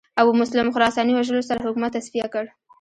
[0.21, 2.45] ابومسلم خراساني وژلو سره حکومت تصفیه کړ